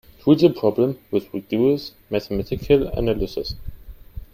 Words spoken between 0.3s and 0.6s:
the